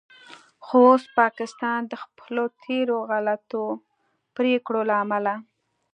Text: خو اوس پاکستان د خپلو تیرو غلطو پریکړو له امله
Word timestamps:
خو 0.65 0.77
اوس 0.91 1.03
پاکستان 1.19 1.79
د 1.87 1.93
خپلو 2.03 2.43
تیرو 2.63 2.97
غلطو 3.11 3.63
پریکړو 4.35 4.81
له 4.89 4.95
امله 5.03 5.33